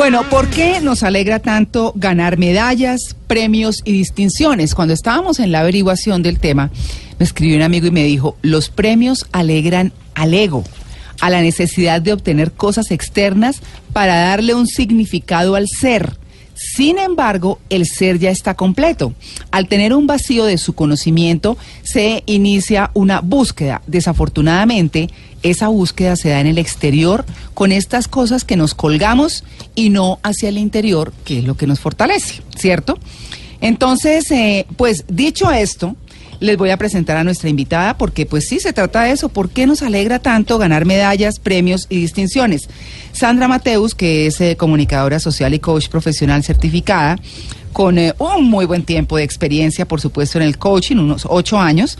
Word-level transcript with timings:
Bueno, 0.00 0.26
¿por 0.30 0.48
qué 0.48 0.80
nos 0.80 1.02
alegra 1.02 1.40
tanto 1.40 1.92
ganar 1.94 2.38
medallas, 2.38 3.14
premios 3.26 3.82
y 3.84 3.92
distinciones? 3.92 4.74
Cuando 4.74 4.94
estábamos 4.94 5.38
en 5.40 5.52
la 5.52 5.60
averiguación 5.60 6.22
del 6.22 6.40
tema, 6.40 6.70
me 7.18 7.24
escribió 7.26 7.56
un 7.56 7.62
amigo 7.62 7.86
y 7.86 7.90
me 7.90 8.04
dijo, 8.04 8.34
los 8.40 8.70
premios 8.70 9.26
alegran 9.30 9.92
al 10.14 10.32
ego, 10.32 10.64
a 11.20 11.28
la 11.28 11.42
necesidad 11.42 12.00
de 12.00 12.14
obtener 12.14 12.52
cosas 12.52 12.92
externas 12.92 13.60
para 13.92 14.16
darle 14.16 14.54
un 14.54 14.66
significado 14.66 15.54
al 15.54 15.68
ser. 15.68 16.16
Sin 16.54 16.98
embargo, 16.98 17.58
el 17.68 17.86
ser 17.86 18.18
ya 18.18 18.30
está 18.30 18.54
completo. 18.54 19.12
Al 19.50 19.68
tener 19.68 19.92
un 19.92 20.06
vacío 20.06 20.46
de 20.46 20.56
su 20.56 20.74
conocimiento, 20.74 21.58
se 21.82 22.22
inicia 22.24 22.90
una 22.94 23.20
búsqueda. 23.20 23.82
Desafortunadamente, 23.86 25.10
esa 25.42 25.68
búsqueda 25.68 26.16
se 26.16 26.30
da 26.30 26.40
en 26.40 26.46
el 26.46 26.58
exterior 26.58 27.24
con 27.54 27.72
estas 27.72 28.08
cosas 28.08 28.44
que 28.44 28.56
nos 28.56 28.74
colgamos 28.74 29.44
y 29.74 29.90
no 29.90 30.18
hacia 30.22 30.48
el 30.48 30.58
interior, 30.58 31.12
que 31.24 31.38
es 31.38 31.44
lo 31.44 31.56
que 31.56 31.66
nos 31.66 31.80
fortalece, 31.80 32.42
¿cierto? 32.56 32.98
Entonces, 33.60 34.30
eh, 34.30 34.66
pues 34.76 35.04
dicho 35.08 35.50
esto, 35.50 35.96
les 36.40 36.56
voy 36.56 36.70
a 36.70 36.78
presentar 36.78 37.18
a 37.18 37.24
nuestra 37.24 37.50
invitada 37.50 37.96
porque 37.96 38.26
pues 38.26 38.48
sí 38.48 38.58
se 38.58 38.72
trata 38.72 39.02
de 39.02 39.12
eso. 39.12 39.28
¿Por 39.28 39.50
qué 39.50 39.66
nos 39.66 39.82
alegra 39.82 40.18
tanto 40.18 40.58
ganar 40.58 40.86
medallas, 40.86 41.38
premios 41.38 41.86
y 41.90 42.00
distinciones? 42.00 42.68
Sandra 43.12 43.46
Mateus, 43.46 43.94
que 43.94 44.26
es 44.26 44.40
eh, 44.40 44.56
comunicadora 44.56 45.20
social 45.20 45.52
y 45.52 45.58
coach 45.58 45.88
profesional 45.88 46.42
certificada, 46.42 47.18
con 47.72 47.98
eh, 47.98 48.14
un 48.18 48.48
muy 48.48 48.64
buen 48.64 48.84
tiempo 48.84 49.18
de 49.18 49.24
experiencia, 49.24 49.86
por 49.86 50.00
supuesto, 50.00 50.38
en 50.38 50.44
el 50.44 50.58
coaching, 50.58 50.96
unos 50.96 51.26
ocho 51.28 51.58
años, 51.58 51.98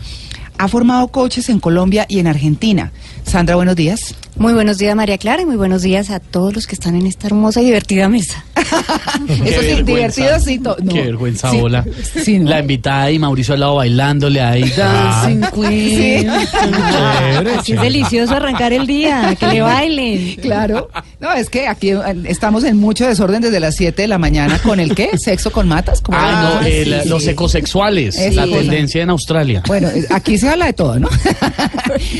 ha 0.57 0.67
formado 0.67 1.07
coaches 1.07 1.49
en 1.49 1.59
Colombia 1.59 2.05
y 2.09 2.19
en 2.19 2.27
Argentina. 2.27 2.91
Sandra, 3.25 3.55
buenos 3.55 3.75
días. 3.77 4.13
Muy 4.37 4.53
buenos 4.53 4.77
días, 4.77 4.95
María 4.95 5.17
Clara, 5.17 5.41
y 5.41 5.45
muy 5.45 5.55
buenos 5.57 5.81
días 5.83 6.09
a 6.09 6.19
todos 6.19 6.53
los 6.55 6.65
que 6.65 6.73
están 6.75 6.95
en 6.95 7.05
esta 7.05 7.27
hermosa 7.27 7.61
y 7.61 7.65
divertida 7.65 8.09
mesa. 8.09 8.43
Eso 9.45 9.61
sí, 9.61 9.83
divertido 9.83 10.39
sí. 10.39 10.57
no. 10.59 10.75
Qué 10.75 11.01
vergüenza, 11.03 11.51
Sí. 11.51 11.59
hola. 11.61 11.85
Sí, 12.23 12.39
no. 12.39 12.49
La 12.49 12.59
invitada 12.59 13.11
y 13.11 13.19
Mauricio 13.19 13.53
al 13.53 13.59
lado 13.61 13.75
bailándole 13.75 14.41
ahí. 14.41 14.69
Dancing 14.75 15.41
Queen. 15.53 16.27
Chévere, 16.51 17.55
Así 17.55 17.73
es 17.73 17.81
delicioso 17.81 18.33
arrancar 18.35 18.73
el 18.73 18.87
día, 18.87 19.35
que 19.39 19.47
le 19.47 19.61
bailen. 19.61 20.35
Claro. 20.41 20.89
No, 21.19 21.31
es 21.33 21.49
que 21.49 21.67
aquí 21.67 21.91
eh, 21.91 21.99
estamos 22.25 22.63
en 22.63 22.77
mucho 22.77 23.07
desorden 23.07 23.41
desde 23.41 23.59
las 23.59 23.75
7 23.75 24.01
de 24.01 24.07
la 24.07 24.17
mañana 24.17 24.59
con 24.59 24.79
el 24.79 24.95
qué? 24.95 25.17
Sexo 25.17 25.51
con 25.51 25.67
matas. 25.67 26.01
¿Cómo 26.01 26.17
Ah, 26.19 26.59
no, 26.61 26.65
Sí, 26.67 26.83
sí. 26.85 27.09
los 27.09 27.27
ecosexuales, 27.27 28.15
la 28.33 28.45
cosa. 28.47 28.59
tendencia 28.59 29.03
en 29.03 29.09
Australia. 29.09 29.63
Bueno, 29.67 29.87
eh, 29.89 30.05
aquí 30.09 30.37
se 30.37 30.49
habla 30.49 30.65
de 30.67 30.73
todo, 30.73 30.99
¿no? 30.99 31.09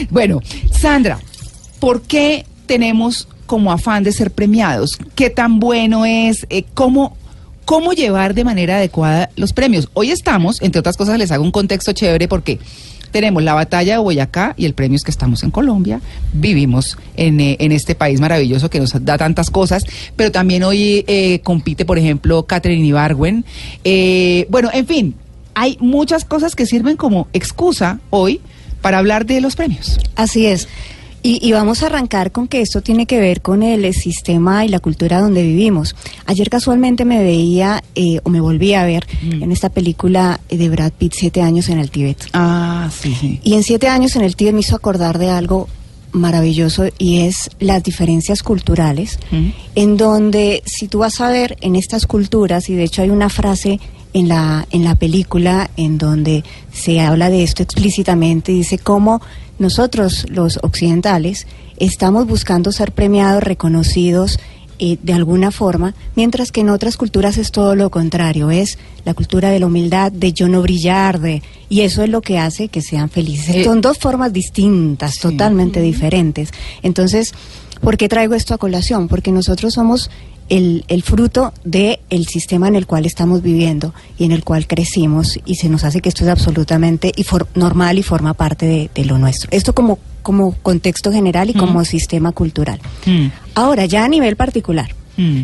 bueno, 0.10 0.40
Sandra, 0.80 0.91
¿por 1.80 2.02
qué 2.02 2.46
tenemos 2.66 3.28
como 3.46 3.72
afán 3.72 4.04
de 4.04 4.12
ser 4.12 4.32
premiados? 4.32 5.00
¿Qué 5.16 5.30
tan 5.30 5.60
bueno 5.60 6.06
es? 6.06 6.46
Eh, 6.50 6.66
¿Cómo 6.74 7.16
cómo 7.64 7.94
llevar 7.94 8.34
de 8.34 8.44
manera 8.44 8.76
adecuada 8.76 9.30
los 9.38 9.54
premios? 9.54 9.88
Hoy 9.94 10.12
estamos, 10.12 10.62
entre 10.62 10.80
otras 10.80 10.98
cosas, 10.98 11.18
les 11.18 11.32
hago 11.32 11.46
un 11.46 11.52
contexto 11.52 11.94
chévere 11.94 12.28
porque 12.28 12.60
tenemos 13.12 13.42
la 13.42 13.54
batalla 13.54 13.94
de 13.94 14.00
Boyacá 14.00 14.54
y 14.58 14.66
el 14.66 14.74
premio 14.74 14.98
es 14.98 15.04
que 15.04 15.12
estamos 15.12 15.44
en 15.44 15.52
Colombia, 15.52 16.02
vivimos 16.34 16.98
en, 17.16 17.40
eh, 17.40 17.56
en 17.60 17.72
este 17.72 17.96
país 17.96 18.20
maravilloso 18.20 18.70
que 18.70 18.82
nos 18.82 18.94
da 19.06 19.18
tantas 19.18 19.50
cosas, 19.50 19.86
pero 20.18 20.30
también 20.32 20.64
hoy 20.64 21.06
eh, 21.08 21.40
compite, 21.42 21.86
por 21.86 22.00
ejemplo, 22.00 22.44
Catherine 22.44 22.86
Ibargüen. 22.86 23.46
Eh, 23.86 24.46
bueno, 24.50 24.70
en 24.74 24.88
fin, 24.88 25.16
hay 25.54 25.78
muchas 25.80 26.26
cosas 26.26 26.54
que 26.54 26.66
sirven 26.66 26.98
como 26.98 27.30
excusa 27.32 28.02
hoy 28.10 28.42
para 28.82 28.98
hablar 28.98 29.26
de 29.26 29.42
los 29.42 29.56
premios. 29.56 30.00
Así 30.16 30.46
es. 30.46 30.68
Y, 31.24 31.38
y 31.48 31.52
vamos 31.52 31.84
a 31.84 31.86
arrancar 31.86 32.32
con 32.32 32.48
que 32.48 32.62
esto 32.62 32.82
tiene 32.82 33.06
que 33.06 33.20
ver 33.20 33.42
con 33.42 33.62
el 33.62 33.86
eh, 33.86 33.94
sistema 33.94 34.66
y 34.66 34.70
la 34.70 34.80
cultura 34.80 35.22
donde 35.22 35.44
vivimos. 35.44 35.96
Ayer 36.26 36.50
casualmente 36.50 37.06
me 37.06 37.20
veía 37.24 37.84
eh, 37.94 38.20
o 38.24 38.30
me 38.32 38.42
volví 38.42 38.74
a 38.74 38.84
ver 38.86 39.06
Mm. 39.22 39.44
en 39.44 39.52
esta 39.52 39.70
película 39.70 40.40
de 40.50 40.68
Brad 40.70 40.92
Pitt, 40.94 41.14
Siete 41.16 41.44
años 41.44 41.70
en 41.70 41.78
el 41.78 41.92
Tíbet. 41.92 42.18
Ah, 42.34 42.90
sí, 42.92 43.14
sí. 43.14 43.40
Y 43.44 43.54
en 43.54 43.62
siete 43.62 43.88
años 43.88 44.16
en 44.16 44.24
el 44.24 44.36
Tíbet 44.36 44.56
me 44.56 44.62
hizo 44.62 44.76
acordar 44.76 45.20
de 45.20 45.30
algo 45.30 45.68
maravilloso 46.12 46.86
y 46.98 47.20
es 47.22 47.50
las 47.60 47.84
diferencias 47.84 48.44
culturales, 48.44 49.20
Mm. 49.32 49.50
en 49.76 49.98
donde 49.98 50.64
si 50.66 50.88
tú 50.88 51.00
vas 51.00 51.22
a 51.22 51.30
ver 51.30 51.56
en 51.62 51.76
estas 51.76 52.06
culturas, 52.08 52.68
y 52.70 52.74
de 52.74 52.84
hecho 52.84 53.02
hay 53.04 53.10
una 53.12 53.30
frase 53.30 53.80
en 54.14 54.28
la, 54.28 54.68
en 54.72 54.84
la 54.84 54.96
película 54.96 55.70
en 55.78 55.98
donde 55.98 56.44
se 56.74 57.00
habla 57.00 57.30
de 57.30 57.44
esto 57.44 57.64
explícitamente, 57.64 58.52
dice 58.52 58.78
cómo 58.78 59.22
nosotros 59.60 60.26
los 60.30 60.60
occidentales 60.64 61.48
estamos 61.78 62.28
buscando 62.28 62.72
ser 62.72 62.92
premiados, 62.92 63.44
reconocidos, 63.44 64.40
eh, 64.84 64.98
de 65.04 65.14
alguna 65.14 65.52
forma, 65.52 65.94
mientras 66.16 66.52
que 66.52 66.62
en 66.62 66.70
otras 66.70 66.98
culturas 66.98 67.38
es 67.38 67.52
todo 67.52 67.76
lo 67.76 67.92
contrario, 67.92 68.50
es 68.50 68.80
la 69.06 69.14
cultura 69.14 69.52
de 69.52 69.60
la 69.60 69.68
humildad, 69.68 70.12
de 70.12 70.34
yo 70.34 70.48
no 70.48 70.64
brillar, 70.64 71.20
de, 71.20 71.44
y 71.70 71.82
eso 71.82 72.04
es 72.04 72.10
lo 72.10 72.22
que 72.22 72.40
hace 72.40 72.68
que 72.68 72.82
sean 72.82 73.08
felices. 73.08 73.58
Eh, 73.58 73.64
Son 73.64 73.80
dos 73.82 74.00
formas 74.00 74.34
distintas, 74.34 75.14
sí. 75.14 75.20
totalmente 75.22 75.82
diferentes. 75.82 76.50
Entonces, 76.82 77.36
¿por 77.80 77.96
qué 77.96 78.10
traigo 78.10 78.34
esto 78.34 78.56
a 78.56 78.58
colación? 78.58 79.08
Porque 79.08 79.32
nosotros 79.32 79.76
somos 79.76 80.10
el, 80.52 80.84
el 80.90 81.02
fruto 81.02 81.54
del 81.64 82.00
el 82.12 82.28
sistema 82.28 82.68
en 82.68 82.76
el 82.76 82.86
cual 82.86 83.06
estamos 83.08 83.42
viviendo 83.42 83.94
y 84.20 84.26
en 84.26 84.32
el 84.34 84.44
cual 84.44 84.68
crecimos 84.68 85.40
y 85.46 85.56
se 85.56 85.70
nos 85.70 85.84
hace 85.84 86.02
que 86.02 86.10
esto 86.10 86.24
es 86.26 86.30
absolutamente 86.30 87.12
y 87.16 87.24
for- 87.24 87.48
normal 87.56 87.98
y 87.98 88.04
forma 88.04 88.34
parte 88.36 88.66
de, 88.68 88.90
de 88.94 89.06
lo 89.06 89.18
nuestro. 89.18 89.50
Esto 89.52 89.74
como, 89.74 89.98
como 90.22 90.52
contexto 90.62 91.12
general 91.12 91.50
y 91.50 91.54
como 91.54 91.80
Ujú. 91.80 91.86
sistema 91.86 92.32
cultural. 92.34 92.80
Mm, 93.06 93.28
Ahora, 93.56 93.86
ya 93.86 94.04
a 94.06 94.08
nivel 94.10 94.36
particular, 94.36 94.94
mm, 95.18 95.40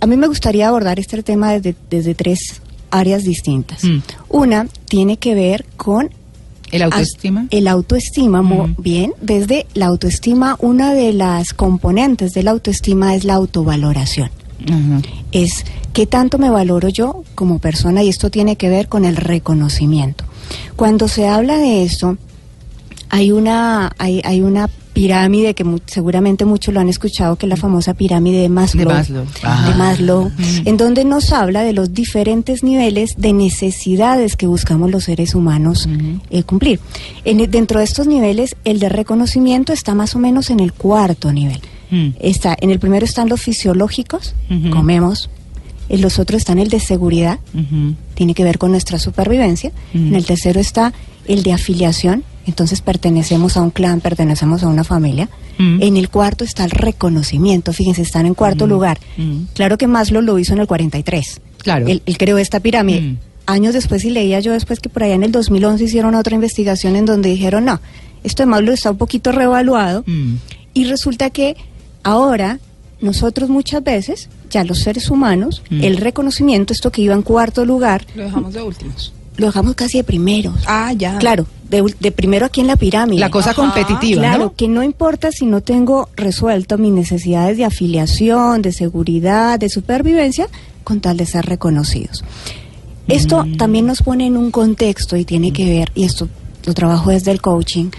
a 0.00 0.06
mí 0.06 0.16
me 0.16 0.26
gustaría 0.26 0.68
abordar 0.68 0.98
este 0.98 1.22
tema 1.22 1.52
desde, 1.52 1.76
desde 1.90 2.14
tres 2.14 2.62
áreas 2.90 3.22
distintas. 3.24 3.84
Mm. 3.84 3.98
Una 4.30 4.66
tiene 4.88 5.18
que 5.18 5.34
ver 5.34 5.66
con 5.76 6.10
¿El 6.70 6.82
autoestima? 6.82 7.46
el 7.50 7.68
autoestima, 7.68 8.42
bien, 8.78 9.12
desde 9.20 9.66
la 9.74 9.86
autoestima, 9.86 10.56
una 10.60 10.94
de 10.94 11.12
las 11.12 11.52
componentes 11.52 12.32
de 12.32 12.42
la 12.42 12.52
autoestima 12.52 13.14
es 13.14 13.24
la 13.24 13.34
autovaloración. 13.34 14.30
Es 15.32 15.64
qué 15.92 16.06
tanto 16.06 16.38
me 16.38 16.50
valoro 16.50 16.88
yo 16.88 17.24
como 17.34 17.58
persona 17.58 18.02
y 18.02 18.08
esto 18.08 18.30
tiene 18.30 18.56
que 18.56 18.68
ver 18.68 18.88
con 18.88 19.04
el 19.04 19.16
reconocimiento. 19.16 20.24
Cuando 20.76 21.08
se 21.08 21.26
habla 21.26 21.56
de 21.56 21.82
esto, 21.82 22.18
hay 23.08 23.32
una, 23.32 23.92
hay, 23.98 24.20
hay 24.24 24.42
una 24.42 24.68
pirámide 25.04 25.54
que 25.54 25.64
mu- 25.64 25.78
seguramente 25.86 26.44
muchos 26.44 26.74
lo 26.74 26.80
han 26.80 26.90
escuchado, 26.90 27.36
que 27.36 27.46
es 27.46 27.50
la 27.50 27.56
famosa 27.56 27.94
pirámide 27.94 28.38
de 28.42 28.48
Maslow. 28.50 28.86
De 28.88 28.94
Maslow. 28.94 29.24
De 29.24 29.74
Maslow, 29.76 30.22
Ujú. 30.26 30.32
en 30.66 30.76
donde 30.76 31.04
nos 31.06 31.32
habla 31.32 31.62
de 31.62 31.72
los 31.72 31.94
diferentes 31.94 32.62
niveles 32.62 33.14
de 33.16 33.32
necesidades 33.32 34.36
que 34.36 34.46
buscamos 34.46 34.90
los 34.90 35.04
seres 35.04 35.34
humanos 35.34 35.88
eh, 36.30 36.42
cumplir. 36.42 36.80
En- 37.24 37.50
dentro 37.50 37.78
de 37.78 37.84
estos 37.86 38.06
niveles, 38.06 38.56
el 38.64 38.78
de 38.78 38.90
reconocimiento 38.90 39.72
está 39.72 39.94
más 39.94 40.14
o 40.14 40.18
menos 40.18 40.50
en 40.50 40.60
el 40.60 40.74
cuarto 40.74 41.32
nivel. 41.32 41.60
Mm. 41.90 42.08
Está, 42.20 42.54
en 42.60 42.70
el 42.70 42.78
primero 42.78 43.04
están 43.06 43.28
los 43.30 43.40
fisiológicos, 43.40 44.34
comemos. 44.70 45.30
En 45.88 46.02
los 46.02 46.18
otros 46.18 46.42
están 46.42 46.58
el 46.58 46.68
de 46.68 46.78
seguridad, 46.78 47.38
tiene 48.14 48.34
que 48.34 48.44
ver 48.44 48.58
con 48.58 48.70
nuestra 48.70 48.98
supervivencia. 48.98 49.72
En 49.94 50.14
el 50.14 50.24
tercero 50.26 50.60
está 50.60 50.92
el 51.26 51.42
de 51.42 51.52
afiliación, 51.54 52.22
entonces 52.46 52.80
pertenecemos 52.80 53.56
a 53.56 53.62
un 53.62 53.70
clan, 53.70 54.00
pertenecemos 54.00 54.62
a 54.62 54.68
una 54.68 54.84
familia. 54.84 55.28
Mm. 55.58 55.82
En 55.82 55.96
el 55.96 56.08
cuarto 56.08 56.44
está 56.44 56.64
el 56.64 56.70
reconocimiento, 56.70 57.72
fíjense, 57.72 58.02
están 58.02 58.26
en 58.26 58.34
cuarto 58.34 58.66
Mm. 58.66 58.70
lugar. 58.70 58.98
Mm. 59.16 59.36
Claro 59.54 59.78
que 59.78 59.86
Maslow 59.86 60.22
lo 60.22 60.38
hizo 60.38 60.52
en 60.54 60.60
el 60.60 60.66
43. 60.66 61.40
Claro. 61.58 61.86
Él, 61.86 62.02
él 62.06 62.18
creó 62.18 62.38
esta 62.38 62.60
pirámide. 62.60 63.00
Mm. 63.02 63.18
Años 63.46 63.74
después, 63.74 64.04
y 64.04 64.10
leía 64.10 64.40
yo 64.40 64.52
después 64.52 64.80
que 64.80 64.88
por 64.88 65.02
allá 65.02 65.14
en 65.14 65.24
el 65.24 65.32
2011 65.32 65.84
hicieron 65.84 66.14
otra 66.14 66.34
investigación 66.34 66.94
en 66.96 67.04
donde 67.06 67.28
dijeron, 67.30 67.64
no, 67.64 67.80
esto 68.22 68.42
de 68.42 68.46
Maslow 68.46 68.72
está 68.74 68.90
un 68.92 68.96
poquito 68.98 69.32
revaluado. 69.32 70.04
Mm. 70.06 70.34
Y 70.74 70.84
resulta 70.84 71.30
que 71.30 71.56
ahora 72.02 72.58
nosotros 73.00 73.48
muchas 73.50 73.82
veces, 73.82 74.28
ya 74.50 74.62
los 74.64 74.80
seres 74.80 75.10
humanos, 75.10 75.62
Mm. 75.70 75.84
el 75.84 75.96
reconocimiento, 75.96 76.72
esto 76.72 76.90
que 76.92 77.02
iba 77.02 77.14
en 77.14 77.22
cuarto 77.22 77.64
lugar, 77.64 78.04
Lo 78.14 78.24
dejamos 78.24 78.52
de 78.52 78.62
últimos. 78.62 79.12
lo 79.36 79.46
dejamos 79.46 79.74
casi 79.74 79.98
de 79.98 80.04
primeros. 80.04 80.54
Ah, 80.66 80.92
ya. 80.96 81.18
Claro, 81.18 81.46
de, 81.70 82.10
primero 82.12 82.46
aquí 82.46 82.60
en 82.60 82.66
la 82.66 82.76
pirámide. 82.76 83.20
La 83.20 83.30
cosa 83.30 83.54
competitiva, 83.54 84.20
Claro, 84.22 84.44
¿no? 84.44 84.54
que 84.54 84.68
no 84.68 84.82
importa 84.82 85.30
si 85.32 85.46
no 85.46 85.60
tengo 85.60 86.08
resuelto 86.16 86.76
mis 86.78 86.92
necesidades 86.92 87.56
de 87.56 87.64
afiliación, 87.64 88.60
de 88.62 88.72
seguridad, 88.72 89.58
de 89.58 89.68
supervivencia, 89.68 90.48
con 90.84 91.00
tal 91.00 91.16
de 91.16 91.26
ser 91.26 91.46
reconocidos. 91.46 92.24
Esto 93.08 93.44
Mm. 93.44 93.56
también 93.56 93.86
nos 93.86 94.02
pone 94.02 94.26
en 94.26 94.36
un 94.36 94.50
contexto 94.50 95.16
y 95.16 95.24
tiene 95.24 95.52
que 95.52 95.64
ver, 95.68 95.90
y 95.94 96.04
esto 96.04 96.28
lo 96.66 96.74
trabajo 96.74 97.10
desde 97.10 97.30
el 97.30 97.40
coaching, 97.40 97.90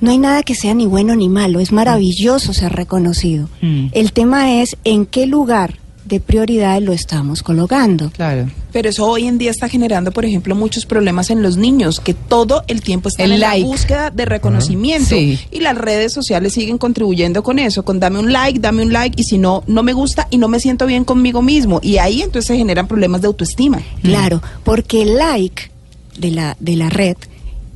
no 0.00 0.10
hay 0.10 0.18
nada 0.18 0.42
que 0.42 0.54
sea 0.54 0.74
ni 0.74 0.86
bueno 0.86 1.16
ni 1.16 1.28
malo, 1.28 1.58
es 1.58 1.72
maravilloso 1.72 2.52
ser 2.52 2.72
reconocido. 2.72 3.48
Mm. 3.62 3.86
El 3.92 4.12
tema 4.12 4.60
es 4.60 4.76
en 4.84 5.06
qué 5.06 5.26
lugar 5.26 5.78
de 6.06 6.20
prioridad 6.20 6.80
lo 6.80 6.92
estamos 6.92 7.42
colocando. 7.42 8.10
Claro. 8.10 8.48
Pero 8.72 8.88
eso 8.88 9.06
hoy 9.06 9.26
en 9.26 9.38
día 9.38 9.50
está 9.50 9.68
generando, 9.68 10.12
por 10.12 10.24
ejemplo, 10.24 10.54
muchos 10.54 10.86
problemas 10.86 11.30
en 11.30 11.42
los 11.42 11.56
niños 11.56 11.98
que 11.98 12.14
todo 12.14 12.62
el 12.68 12.80
tiempo 12.80 13.08
están 13.08 13.26
El 13.26 13.32
en 13.32 13.40
like. 13.40 13.60
la 13.62 13.66
búsqueda 13.66 14.10
de 14.10 14.24
reconocimiento. 14.24 15.08
Sí. 15.08 15.38
Y 15.50 15.60
las 15.60 15.76
redes 15.76 16.12
sociales 16.12 16.52
siguen 16.52 16.78
contribuyendo 16.78 17.42
con 17.42 17.58
eso, 17.58 17.84
con 17.84 17.98
dame 17.98 18.18
un 18.18 18.32
like, 18.32 18.60
dame 18.60 18.82
un 18.82 18.92
like, 18.92 19.20
y 19.20 19.24
si 19.24 19.38
no, 19.38 19.64
no 19.66 19.82
me 19.82 19.92
gusta 19.92 20.28
y 20.30 20.38
no 20.38 20.48
me 20.48 20.60
siento 20.60 20.86
bien 20.86 21.04
conmigo 21.04 21.42
mismo. 21.42 21.80
Y 21.82 21.98
ahí 21.98 22.22
entonces 22.22 22.46
se 22.46 22.56
generan 22.56 22.86
problemas 22.86 23.20
de 23.20 23.26
autoestima. 23.26 23.80
Claro, 24.02 24.42
porque 24.62 25.02
el 25.02 25.16
like 25.16 25.70
de 26.18 26.30
la, 26.30 26.56
de 26.60 26.76
la 26.76 26.88
red 26.88 27.16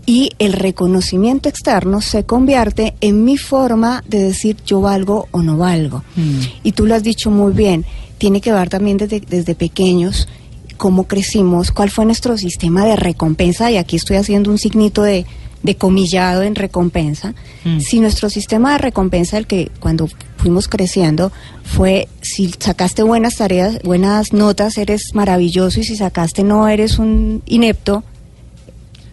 y 0.06 0.33
el 0.38 0.53
reconocimiento 0.55 1.49
externo 1.49 2.00
se 2.00 2.25
convierte 2.25 2.94
en 3.00 3.25
mi 3.25 3.37
forma 3.37 4.03
de 4.06 4.23
decir 4.23 4.56
yo 4.67 4.81
valgo 4.81 5.29
o 5.31 5.43
no 5.43 5.56
valgo. 5.56 6.03
Mm. 6.17 6.41
Y 6.62 6.73
tú 6.73 6.87
lo 6.87 6.94
has 6.94 7.03
dicho 7.03 7.31
muy 7.31 7.53
bien, 7.53 7.85
tiene 8.20 8.43
que 8.43 8.52
ver 8.52 8.69
también 8.69 8.99
desde, 8.99 9.19
desde 9.19 9.55
pequeños 9.55 10.28
cómo 10.76 11.05
crecimos, 11.05 11.72
cuál 11.72 11.90
fue 11.90 12.05
nuestro 12.05 12.38
sistema 12.38 12.84
de 12.84 12.96
recompensa, 12.96 13.70
y 13.70 13.76
aquí 13.76 13.96
estoy 13.96 14.17
haciendo 14.17 14.50
un 14.50 14.58
signito 14.58 15.02
de, 15.02 15.26
de 15.62 15.75
comillado 15.75 16.43
en 16.43 16.55
recompensa. 16.55 17.34
Mm. 17.64 17.81
Si 17.81 18.00
nuestro 18.00 18.31
sistema 18.31 18.72
de 18.72 18.78
recompensa, 18.78 19.37
el 19.37 19.46
que 19.46 19.70
cuando 19.81 20.08
fuimos 20.37 20.69
creciendo, 20.69 21.32
fue 21.64 22.08
si 22.22 22.55
sacaste 22.58 23.02
buenas 23.02 23.37
tareas, 23.37 23.78
buenas 23.82 24.32
notas, 24.32 24.78
eres 24.78 25.14
maravilloso, 25.14 25.81
y 25.81 25.84
si 25.84 25.96
sacaste 25.96 26.44
no, 26.44 26.69
eres 26.69 26.99
un 26.99 27.43
inepto, 27.46 28.05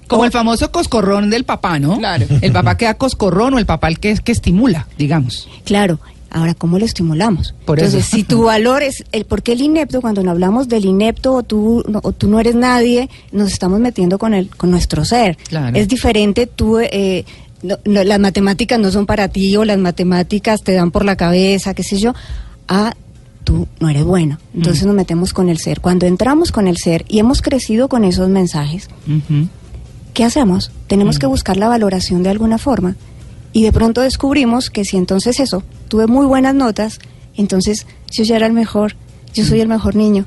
Como 0.08 0.24
el 0.24 0.32
famoso 0.32 0.72
coscorrón 0.72 1.30
del 1.30 1.44
papá, 1.44 1.80
¿no? 1.80 1.98
Claro. 1.98 2.26
El 2.42 2.54
papá 2.54 2.78
que 2.78 2.86
da 2.86 2.94
coscorrón 2.94 3.56
o 3.56 3.60
el 3.60 3.66
papá 3.66 3.90
el 3.90 4.00
que, 4.00 4.16
que 4.16 4.32
estimula, 4.32 4.88
digamos. 4.98 5.50
Claro, 5.66 6.00
ahora 6.30 6.54
¿cómo 6.54 6.78
lo 6.80 6.86
estimulamos? 6.86 7.54
Por 7.66 7.80
Entonces, 7.80 8.08
eso. 8.08 8.16
si 8.18 8.24
tu 8.24 8.44
valor 8.44 8.84
es 8.84 9.04
el 9.12 9.26
por 9.26 9.42
qué 9.44 9.54
el 9.54 9.62
inepto 9.62 10.02
cuando 10.02 10.24
no 10.24 10.32
hablamos 10.32 10.68
del 10.68 10.86
inepto 10.86 11.34
o 11.34 11.44
tú 11.44 11.84
no, 11.88 12.00
o 12.04 12.12
tú 12.12 12.28
no 12.30 12.40
eres 12.40 12.56
nadie, 12.56 13.10
nos 13.32 13.52
estamos 13.52 13.80
metiendo 13.80 14.18
con 14.20 14.34
el 14.34 14.50
con 14.50 14.72
nuestro 14.72 15.06
ser. 15.06 15.38
Claro. 15.50 15.78
Es 15.78 15.88
diferente 15.88 16.48
tú 16.48 16.80
eh, 16.80 17.26
no- 17.64 17.78
no, 17.86 18.04
las 18.04 18.20
matemáticas 18.20 18.80
no 18.80 18.92
son 18.92 19.06
para 19.06 19.28
ti 19.30 19.56
o 19.58 19.66
las 19.66 19.78
matemáticas 19.78 20.62
te 20.64 20.74
dan 20.74 20.92
por 20.92 21.06
la 21.06 21.16
cabeza, 21.16 21.74
qué 21.74 21.84
sé 21.84 21.98
yo, 21.98 22.14
a 22.68 22.94
tú 23.44 23.68
no 23.80 23.88
eres 23.90 24.04
bueno. 24.04 24.38
Entonces 24.54 24.86
nos 24.86 24.94
metemos 24.96 25.32
con 25.34 25.48
el 25.50 25.58
ser. 25.58 25.80
Cuando 25.80 26.06
entramos 26.06 26.52
con 26.52 26.68
el 26.68 26.78
ser 26.78 27.06
y 27.08 27.20
hemos 27.20 27.42
crecido 27.42 27.88
con 27.88 28.04
esos 28.04 28.28
mensajes. 28.30 28.90
¿qué 30.14 30.24
hacemos? 30.24 30.72
Tenemos 30.88 31.18
Mm. 31.18 31.20
que 31.20 31.26
buscar 31.28 31.58
la 31.58 31.68
valoración 31.68 32.24
de 32.24 32.30
alguna 32.30 32.58
forma. 32.58 32.96
Y 33.58 33.64
de 33.64 33.72
pronto 33.72 34.02
descubrimos 34.02 34.70
que 34.70 34.86
si 34.86 34.98
entonces 34.98 35.40
eso, 35.40 35.64
tuve 35.88 36.06
muy 36.06 36.28
buenas 36.28 36.54
notas, 36.54 37.00
entonces 37.36 37.88
yo 38.12 38.24
ya 38.24 38.36
era 38.36 38.46
el 38.46 38.54
mejor, 38.54 38.96
yo 39.34 39.44
soy 39.46 39.62
el 39.62 39.68
mejor 39.68 39.96
niño. 39.96 40.26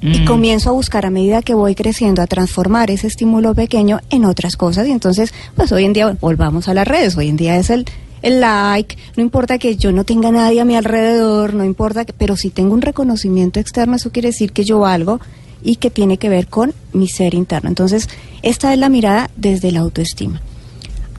Y 0.00 0.20
Mm. 0.20 0.24
comienzo 0.24 0.70
a 0.70 0.72
buscar 0.72 1.04
a 1.04 1.10
medida 1.10 1.42
que 1.42 1.52
voy 1.52 1.74
creciendo, 1.74 2.22
a 2.22 2.26
transformar 2.26 2.90
ese 2.90 3.08
estímulo 3.08 3.54
pequeño 3.54 4.00
en 4.08 4.24
otras 4.24 4.56
cosas. 4.56 4.88
Y 4.88 4.90
entonces, 4.90 5.34
pues 5.54 5.70
hoy 5.70 5.84
en 5.84 5.92
día, 5.92 6.16
volvamos 6.18 6.66
a 6.66 6.72
las 6.72 6.88
redes, 6.88 7.14
hoy 7.14 7.28
en 7.28 7.36
día 7.36 7.58
es 7.58 7.68
el, 7.68 7.84
el 8.22 8.40
like, 8.40 8.96
no 9.18 9.22
importa 9.22 9.58
que 9.58 9.76
yo 9.76 9.92
no 9.92 10.04
tenga 10.04 10.30
nadie 10.30 10.62
a 10.62 10.64
mi 10.64 10.74
alrededor, 10.74 11.52
no 11.52 11.66
importa, 11.66 12.06
que, 12.06 12.14
pero 12.14 12.38
si 12.38 12.48
tengo 12.48 12.72
un 12.72 12.80
reconocimiento 12.80 13.60
externo, 13.60 13.96
eso 13.96 14.12
quiere 14.12 14.28
decir 14.28 14.52
que 14.52 14.64
yo 14.64 14.78
valgo 14.78 15.20
y 15.62 15.76
que 15.76 15.90
tiene 15.90 16.16
que 16.16 16.30
ver 16.30 16.46
con 16.46 16.72
mi 16.94 17.06
ser 17.08 17.34
interno. 17.34 17.68
Entonces, 17.68 18.08
esta 18.40 18.72
es 18.72 18.78
la 18.78 18.88
mirada 18.88 19.30
desde 19.36 19.72
la 19.72 19.80
autoestima. 19.80 20.40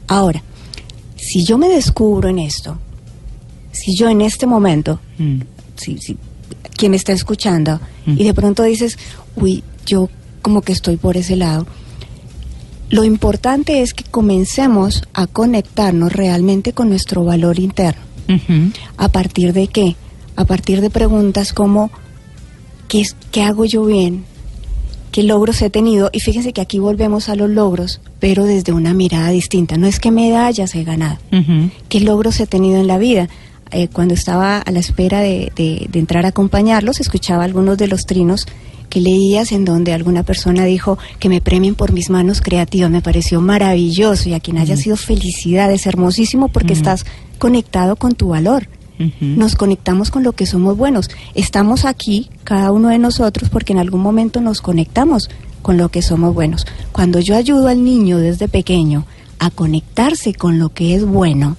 Ahora, 0.08 0.42
si 1.28 1.44
yo 1.44 1.58
me 1.58 1.68
descubro 1.68 2.28
en 2.28 2.38
esto, 2.38 2.78
si 3.72 3.94
yo 3.96 4.08
en 4.08 4.20
este 4.20 4.46
momento, 4.46 5.00
Mm. 5.18 5.40
si, 5.76 5.98
si 5.98 6.16
quien 6.76 6.90
me 6.90 6.96
está 6.96 7.12
escuchando, 7.12 7.80
Mm. 8.06 8.16
y 8.18 8.24
de 8.24 8.34
pronto 8.34 8.62
dices, 8.62 8.98
uy, 9.36 9.62
yo 9.86 10.08
como 10.42 10.60
que 10.62 10.72
estoy 10.72 10.96
por 10.96 11.16
ese 11.16 11.36
lado, 11.36 11.66
lo 12.90 13.04
importante 13.04 13.80
es 13.82 13.94
que 13.94 14.04
comencemos 14.04 15.02
a 15.14 15.26
conectarnos 15.26 16.12
realmente 16.12 16.72
con 16.72 16.88
nuestro 16.90 17.24
valor 17.24 17.58
interno. 17.58 18.02
¿A 18.96 19.08
partir 19.08 19.52
de 19.52 19.66
qué? 19.68 19.96
A 20.36 20.44
partir 20.44 20.80
de 20.80 20.90
preguntas 20.90 21.52
como, 21.52 21.90
¿qué, 22.88 23.00
es- 23.02 23.16
qué 23.32 23.42
hago 23.42 23.64
yo 23.64 23.84
bien? 23.84 24.24
¿Qué 25.14 25.22
logros 25.22 25.62
he 25.62 25.70
tenido? 25.70 26.10
Y 26.12 26.18
fíjense 26.18 26.52
que 26.52 26.60
aquí 26.60 26.80
volvemos 26.80 27.28
a 27.28 27.36
los 27.36 27.48
logros, 27.48 28.00
pero 28.18 28.42
desde 28.42 28.72
una 28.72 28.94
mirada 28.94 29.28
distinta. 29.30 29.76
No 29.76 29.86
es 29.86 30.00
que 30.00 30.10
medallas 30.10 30.74
he 30.74 30.82
ganado, 30.82 31.18
qué 31.88 32.00
logros 32.00 32.40
he 32.40 32.48
tenido 32.48 32.80
en 32.80 32.88
la 32.88 32.98
vida. 32.98 33.28
Eh, 33.70 33.86
cuando 33.86 34.12
estaba 34.14 34.58
a 34.58 34.70
la 34.72 34.80
espera 34.80 35.20
de, 35.20 35.52
de- 35.54 35.86
de 35.88 35.98
entrar 36.00 36.24
a 36.26 36.30
acompañarlos, 36.30 36.98
escuchaba 36.98 37.44
algunos 37.44 37.78
de 37.78 37.86
los 37.86 38.06
trinos 38.06 38.46
que 38.90 39.00
leías 39.00 39.52
en 39.52 39.64
donde 39.64 39.92
alguna 39.92 40.24
persona 40.24 40.64
dijo 40.64 40.98
que 41.20 41.28
me 41.28 41.40
premien 41.40 41.76
por 41.76 41.92
mis 41.92 42.10
manos 42.10 42.40
creativas. 42.40 42.90
Me 42.90 43.00
pareció 43.00 43.40
maravilloso 43.40 44.28
y 44.28 44.34
a 44.34 44.40
quien 44.40 44.58
haya 44.58 44.76
sido 44.76 44.96
felicidades, 44.96 45.86
hermosísimo 45.86 46.48
porque 46.48 46.72
estás 46.74 47.06
conectado 47.38 47.94
con 47.94 48.14
tu 48.16 48.28
valor. 48.30 48.66
Nos 49.20 49.56
conectamos 49.56 50.10
con 50.10 50.22
lo 50.22 50.32
que 50.32 50.46
somos 50.46 50.76
buenos. 50.76 51.10
Estamos 51.34 51.84
aquí, 51.84 52.30
cada 52.44 52.70
uno 52.70 52.88
de 52.88 52.98
nosotros, 52.98 53.50
porque 53.50 53.72
en 53.72 53.80
algún 53.80 54.00
momento 54.00 54.40
nos 54.40 54.60
conectamos 54.60 55.28
con 55.62 55.76
lo 55.76 55.88
que 55.88 56.02
somos 56.02 56.32
buenos. 56.34 56.66
Cuando 56.92 57.18
yo 57.18 57.36
ayudo 57.36 57.68
al 57.68 57.82
niño 57.82 58.18
desde 58.18 58.48
pequeño 58.48 59.06
a 59.38 59.50
conectarse 59.50 60.32
con 60.34 60.58
lo 60.58 60.68
que 60.68 60.94
es 60.94 61.04
bueno, 61.04 61.56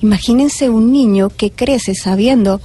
imagínense 0.00 0.68
un 0.68 0.92
niño 0.92 1.30
que 1.30 1.50
crece 1.50 1.94
sabiendo 1.94 2.60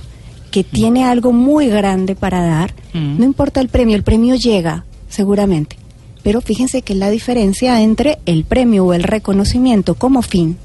que 0.51 0.63
tiene 0.63 1.05
algo 1.05 1.31
muy 1.31 1.67
grande 1.67 2.15
para 2.15 2.41
dar, 2.43 2.73
Mm. 2.93 3.19
no 3.19 3.25
importa 3.25 3.61
el 3.61 3.69
premio, 3.69 3.95
el 3.95 4.03
premio 4.03 4.33
llega, 4.35 4.83
seguramente. 5.09 5.77
Pero 6.23 6.41
fíjense 6.41 6.81
que 6.81 6.93
es 6.93 6.99
la 6.99 7.11
diferencia 7.11 7.81
entre 7.81 8.17
el 8.25 8.43
premio 8.43 8.85
o 8.85 8.93
el 8.93 9.03
reconocimiento 9.03 9.93
como 9.95 10.21
fin 10.23 10.57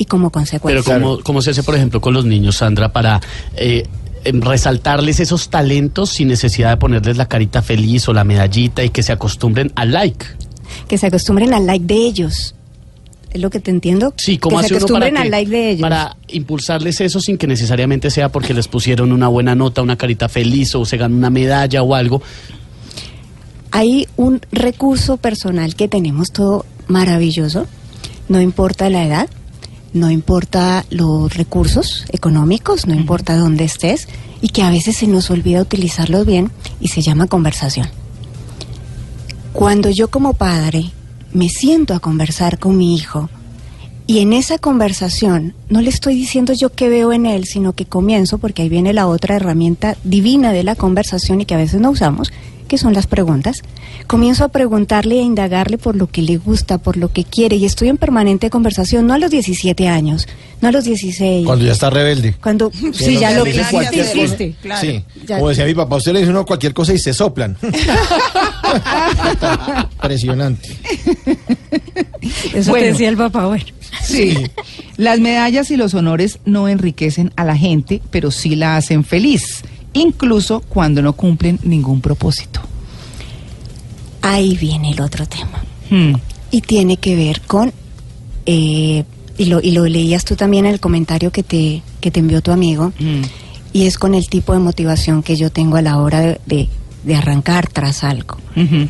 y 0.00 0.06
como 0.06 0.30
Pero 0.30 0.32
consecuencia. 0.32 0.94
¿cómo, 0.94 1.20
cómo 1.22 1.42
se 1.42 1.50
hace, 1.50 1.62
por 1.62 1.74
ejemplo, 1.76 2.00
con 2.00 2.14
los 2.14 2.24
niños, 2.24 2.56
Sandra, 2.56 2.90
para 2.90 3.20
eh, 3.54 3.86
em, 4.24 4.40
resaltarles 4.40 5.20
esos 5.20 5.50
talentos 5.50 6.08
sin 6.08 6.28
necesidad 6.28 6.70
de 6.70 6.76
ponerles 6.78 7.18
la 7.18 7.26
carita 7.28 7.60
feliz 7.60 8.08
o 8.08 8.14
la 8.14 8.24
medallita 8.24 8.82
y 8.82 8.88
que 8.88 9.02
se 9.02 9.12
acostumbren 9.12 9.70
al 9.74 9.92
like? 9.92 10.24
que 10.88 10.96
se 10.96 11.06
acostumbren 11.08 11.52
al 11.52 11.66
like 11.66 11.84
de 11.84 12.06
ellos. 12.06 12.54
Es 13.30 13.40
lo 13.42 13.50
que 13.50 13.60
te 13.60 13.70
entiendo. 13.70 14.14
Sí, 14.16 14.38
¿cómo 14.38 14.56
que 14.60 14.68
se 14.68 14.76
hace 14.76 14.84
uno 14.86 14.94
para, 14.94 15.06
acostumbren 15.06 15.16
al 15.18 15.22
que- 15.24 15.30
like 15.30 15.50
de 15.50 15.70
ellos. 15.70 15.82
para 15.82 16.16
impulsarles 16.28 17.00
eso 17.02 17.20
sin 17.20 17.36
que 17.36 17.46
necesariamente 17.46 18.10
sea 18.10 18.30
porque 18.30 18.54
les 18.54 18.68
pusieron 18.68 19.12
una 19.12 19.28
buena 19.28 19.54
nota, 19.54 19.82
una 19.82 19.96
carita 19.96 20.28
feliz 20.30 20.74
o 20.76 20.84
se 20.86 20.96
ganó 20.96 21.14
una 21.16 21.28
medalla 21.30 21.82
o 21.82 21.94
algo? 21.94 22.22
Hay 23.72 24.08
un 24.16 24.40
recurso 24.50 25.16
personal 25.18 25.74
que 25.74 25.88
tenemos 25.88 26.32
todo 26.32 26.64
maravilloso. 26.88 27.66
No 28.28 28.40
importa 28.40 28.88
la 28.90 29.04
edad, 29.04 29.28
no 29.92 30.10
importa 30.10 30.84
los 30.90 31.34
recursos 31.34 32.04
económicos, 32.10 32.86
no 32.86 32.94
importa 32.94 33.36
dónde 33.36 33.64
estés 33.64 34.08
y 34.40 34.48
que 34.48 34.62
a 34.62 34.70
veces 34.70 34.96
se 34.96 35.06
nos 35.06 35.30
olvida 35.30 35.60
utilizarlos 35.60 36.26
bien 36.26 36.50
y 36.80 36.88
se 36.88 37.02
llama 37.02 37.26
conversación. 37.26 37.88
Cuando 39.52 39.90
yo 39.90 40.08
como 40.08 40.34
padre 40.34 40.90
me 41.32 41.48
siento 41.48 41.94
a 41.94 42.00
conversar 42.00 42.58
con 42.58 42.76
mi 42.76 42.94
hijo 42.94 43.28
y 44.06 44.20
en 44.20 44.32
esa 44.32 44.58
conversación 44.58 45.54
no 45.68 45.80
le 45.80 45.90
estoy 45.90 46.14
diciendo 46.14 46.52
yo 46.52 46.72
qué 46.72 46.88
veo 46.88 47.12
en 47.12 47.26
él, 47.26 47.44
sino 47.44 47.74
que 47.74 47.84
comienzo, 47.84 48.38
porque 48.38 48.62
ahí 48.62 48.68
viene 48.68 48.92
la 48.92 49.06
otra 49.06 49.36
herramienta 49.36 49.96
divina 50.04 50.52
de 50.52 50.64
la 50.64 50.74
conversación 50.74 51.40
y 51.40 51.44
que 51.44 51.54
a 51.54 51.58
veces 51.58 51.80
no 51.80 51.90
usamos, 51.90 52.32
que 52.70 52.78
son 52.78 52.94
las 52.94 53.08
preguntas. 53.08 53.62
Comienzo 54.06 54.44
a 54.44 54.48
preguntarle 54.48 55.16
e 55.18 55.22
indagarle 55.22 55.76
por 55.76 55.96
lo 55.96 56.06
que 56.06 56.22
le 56.22 56.36
gusta, 56.36 56.78
por 56.78 56.96
lo 56.96 57.12
que 57.12 57.24
quiere 57.24 57.56
y 57.56 57.64
estoy 57.64 57.88
en 57.88 57.96
permanente 57.96 58.48
conversación, 58.48 59.08
no 59.08 59.14
a 59.14 59.18
los 59.18 59.32
17 59.32 59.88
años, 59.88 60.28
no 60.60 60.68
a 60.68 60.72
los 60.72 60.84
16. 60.84 61.44
Cuando 61.44 61.64
ya 61.64 61.72
está 61.72 61.90
rebelde. 61.90 62.34
Cuando, 62.40 62.70
sí, 62.92 63.18
ya 63.18 63.32
lo 63.32 63.42
que 63.42 63.60
hiciste. 63.92 64.54
Claro. 64.62 64.80
Sí, 64.80 65.04
Ya. 65.26 65.36
como 65.38 65.48
decía 65.48 65.64
mi 65.66 65.74
papá, 65.74 65.96
usted 65.96 66.12
le 66.12 66.20
dice 66.20 66.30
uno 66.30 66.46
cualquier 66.46 66.72
cosa 66.72 66.94
y 66.94 66.98
se 67.00 67.12
soplan. 67.12 67.56
Impresionante. 70.02 70.68
Eso 72.54 72.70
Bueno. 72.70 72.84
te 72.86 72.92
decía 72.92 73.08
el 73.08 73.16
papá, 73.16 73.46
bueno. 73.46 73.64
Sí. 74.04 74.36
Las 74.96 75.18
medallas 75.18 75.70
y 75.72 75.76
los 75.76 75.94
honores 75.94 76.38
no 76.44 76.68
enriquecen 76.68 77.32
a 77.36 77.44
la 77.44 77.56
gente, 77.56 78.00
pero 78.12 78.30
sí 78.30 78.54
la 78.54 78.76
hacen 78.76 79.02
feliz, 79.04 79.62
incluso 79.94 80.60
cuando 80.60 81.02
no 81.02 81.12
cumplen 81.14 81.58
ningún 81.62 82.00
propósito. 82.00 82.60
Ahí 84.22 84.56
viene 84.56 84.90
el 84.92 85.00
otro 85.00 85.26
tema. 85.26 85.62
Hmm. 85.90 86.14
y 86.52 86.60
tiene 86.60 86.96
que 86.98 87.16
ver 87.16 87.40
con 87.42 87.72
eh, 88.46 89.04
y 89.38 89.44
lo 89.46 89.60
y 89.60 89.72
lo 89.72 89.86
leías 89.86 90.24
tú 90.24 90.36
también 90.36 90.66
en 90.66 90.72
el 90.74 90.80
comentario 90.80 91.32
que 91.32 91.42
te 91.42 91.82
que 92.00 92.10
te 92.12 92.20
envió 92.20 92.42
tu 92.42 92.52
amigo 92.52 92.92
Mm. 93.00 93.22
y 93.72 93.86
es 93.86 93.98
con 93.98 94.14
el 94.14 94.28
tipo 94.28 94.52
de 94.52 94.60
motivación 94.60 95.22
que 95.24 95.34
yo 95.36 95.50
tengo 95.50 95.76
a 95.78 95.82
la 95.82 95.98
hora 95.98 96.20
de, 96.20 96.40
de- 96.46 96.68
de 97.04 97.14
arrancar 97.16 97.68
tras 97.68 98.02
algo 98.04 98.36
Ujú. 98.56 98.88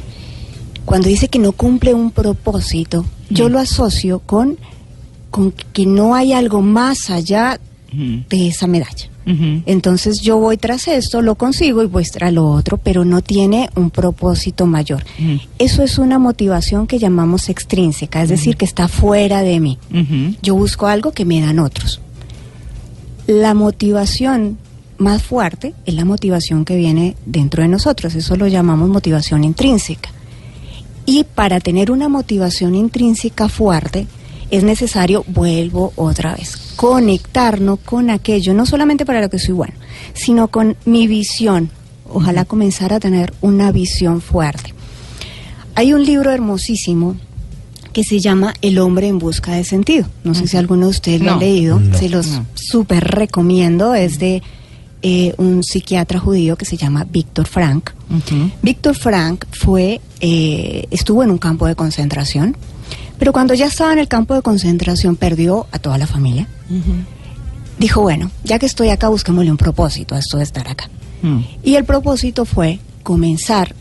cuando 0.85 1.09
dice 1.09 1.29
que 1.29 1.39
no 1.39 1.53
cumple 1.53 1.93
un 1.95 2.11
propósito 2.11 3.05
yo 3.31 3.49
lo 3.51 3.59
asocio 3.59 4.21
con 4.21 4.59
con 5.31 5.53
que 5.53 5.85
no 5.87 6.15
hay 6.15 6.33
algo 6.35 6.61
más 6.63 7.09
allá 7.11 7.61
de 7.93 8.47
esa 8.49 8.67
medalla 8.67 9.09
Entonces 9.27 10.21
yo 10.23 10.39
voy 10.39 10.57
tras 10.57 10.89
esto, 10.89 11.23
lo 11.23 11.37
consigo 11.37 11.83
y 11.83 11.87
voy 11.87 12.05
tras 12.05 12.33
lo 12.33 12.51
otro, 12.51 12.79
pero 12.79 13.05
no 13.05 13.23
tiene 13.23 13.71
un 13.77 13.91
propósito 13.91 14.67
mayor. 14.67 15.05
Eso 15.59 15.83
es 15.83 15.99
una 15.99 16.19
motivación 16.19 16.87
que 16.87 16.99
llamamos 16.99 17.49
extrínseca, 17.49 18.23
es 18.23 18.29
decir, 18.29 18.57
que 18.57 18.65
está 18.65 18.89
fuera 18.89 19.43
de 19.43 19.61
mí. 19.61 19.79
Yo 20.43 20.55
busco 20.55 20.87
algo 20.87 21.13
que 21.13 21.25
me 21.25 21.41
dan 21.41 21.59
otros. 21.59 22.01
La 23.27 23.55
motivación 23.55 24.59
más 24.99 25.23
fuerte 25.23 25.75
es 25.87 25.95
la 25.95 26.05
motivación 26.05 26.65
que 26.65 26.77
viene 26.77 27.17
dentro 27.25 27.63
de 27.63 27.69
nosotros, 27.69 28.15
eso 28.15 28.37
lo 28.37 28.47
llamamos 28.49 28.89
motivación 28.89 29.45
intrínseca. 29.45 30.11
Y 31.07 31.25
para 31.25 31.61
tener 31.61 31.91
una 31.91 32.09
motivación 32.09 32.75
intrínseca 32.75 33.49
fuerte, 33.49 34.07
es 34.51 34.65
necesario, 34.65 35.25
vuelvo 35.29 35.93
otra 35.97 36.35
vez, 36.35 36.57
conectarnos 36.77 37.79
con 37.81 38.11
aquello, 38.11 38.55
no 38.55 38.67
solamente 38.67 39.05
para 39.07 39.21
lo 39.21 39.31
que 39.31 39.39
soy 39.39 39.55
bueno, 39.55 39.75
sino 40.15 40.49
con 40.49 40.77
mi 40.85 41.07
visión. 41.07 41.71
Ojalá 42.13 42.45
comenzar 42.45 42.93
a 42.93 43.01
tener 43.01 43.33
una 43.41 43.71
visión 43.71 44.21
fuerte. 44.21 44.75
Hay 45.77 45.93
un 45.93 46.05
libro 46.05 46.33
hermosísimo 46.33 47.17
que 47.93 48.03
se 48.05 48.19
llama 48.21 48.55
El 48.63 48.79
hombre 48.79 49.09
en 49.09 49.19
busca 49.19 49.53
de 49.53 49.65
sentido. 49.65 50.07
No 50.25 50.35
sé 50.35 50.47
si 50.47 50.57
alguno 50.57 50.87
de 50.87 50.91
ustedes 50.91 51.21
lo 51.23 51.33
ha 51.35 51.37
leído, 51.37 51.79
No. 51.81 51.97
se 51.97 52.09
los 52.09 52.27
No. 52.29 52.47
súper 52.55 53.05
recomiendo. 53.05 53.95
Es 53.95 54.19
de 54.19 54.43
eh, 55.03 55.35
un 55.39 55.65
psiquiatra 55.65 56.19
judío 56.19 56.57
que 56.57 56.65
se 56.67 56.77
llama 56.77 57.07
Víctor 57.11 57.47
Frank. 57.47 57.91
Ujú. 58.11 58.51
Víctor 58.63 58.95
Frank 58.97 59.45
fue, 59.51 60.01
eh, 60.21 60.87
estuvo 60.91 61.23
en 61.23 61.31
un 61.31 61.39
campo 61.39 61.67
de 61.67 61.75
concentración, 61.75 62.55
pero 63.21 63.35
cuando 63.35 63.53
ya 63.53 63.67
estaba 63.67 63.93
en 63.93 63.99
el 63.99 64.09
campo 64.09 64.35
de 64.35 64.41
concentración 64.41 65.15
perdió 65.15 65.67
a 65.73 65.79
toda 65.79 65.99
la 65.99 66.07
familia. 66.07 66.49
Dijo, 67.79 68.01
bueno, 68.01 68.31
ya 68.45 68.59
que 68.59 68.65
estoy 68.65 68.89
acá, 68.89 69.09
busquémosle 69.09 69.51
un 69.51 69.59
propósito 69.59 70.15
a 70.15 70.19
esto 70.19 70.39
de 70.39 70.43
estar 70.43 70.67
acá. 70.67 70.89
Mm. 71.21 71.41
Y 71.63 71.75
el 71.75 71.85
propósito 71.85 72.47
fue 72.47 72.79
comenzar 73.03 73.75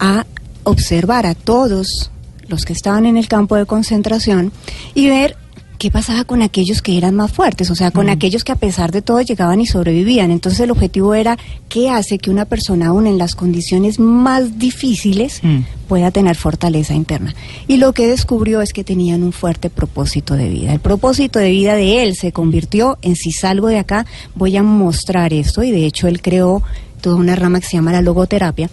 a 0.00 0.24
observar 0.64 1.26
a 1.26 1.34
todos 1.34 2.10
los 2.48 2.64
que 2.64 2.72
estaban 2.72 3.04
en 3.04 3.18
el 3.18 3.28
campo 3.28 3.56
de 3.56 3.66
concentración 3.66 4.50
y 4.94 5.10
ver 5.10 5.36
qué 5.78 5.90
pasaba 5.90 6.24
con 6.24 6.42
aquellos 6.42 6.82
que 6.82 6.96
eran 6.96 7.14
más 7.14 7.32
fuertes, 7.32 7.70
o 7.70 7.74
sea, 7.74 7.90
con 7.90 8.08
aquellos 8.08 8.44
que 8.44 8.52
a 8.52 8.56
pesar 8.56 8.92
de 8.92 9.02
todo 9.02 9.20
llegaban 9.20 9.60
y 9.60 9.66
sobrevivían. 9.66 10.30
Entonces 10.30 10.60
el 10.60 10.70
objetivo 10.70 11.14
era 11.14 11.38
qué 11.68 11.90
hace 11.90 12.18
que 12.18 12.30
una 12.30 12.44
persona 12.44 12.88
aún 12.88 13.06
en 13.06 13.18
las 13.18 13.34
condiciones 13.34 13.98
más 13.98 14.58
difíciles 14.58 15.40
Mm. 15.42 15.60
pueda 15.88 16.10
tener 16.10 16.36
fortaleza 16.36 16.94
interna. 16.94 17.34
Y 17.68 17.76
lo 17.76 17.92
que 17.92 18.06
descubrió 18.06 18.60
es 18.60 18.72
que 18.72 18.84
tenían 18.84 19.22
un 19.22 19.32
fuerte 19.32 19.70
propósito 19.70 20.34
de 20.34 20.48
vida. 20.48 20.72
El 20.72 20.80
propósito 20.80 21.38
de 21.38 21.50
vida 21.50 21.74
de 21.74 22.02
él 22.02 22.16
se 22.16 22.32
convirtió 22.32 22.98
en 23.02 23.16
si 23.16 23.32
salgo 23.32 23.68
de 23.68 23.78
acá 23.78 24.06
voy 24.34 24.56
a 24.56 24.62
mostrar 24.62 25.32
esto 25.32 25.62
y 25.62 25.70
de 25.70 25.86
hecho 25.86 26.08
él 26.08 26.20
creó 26.22 26.62
toda 27.00 27.16
una 27.16 27.36
rama 27.36 27.60
que 27.60 27.66
se 27.66 27.76
llama 27.76 27.92
la 27.92 28.02
logoterapia. 28.02 28.68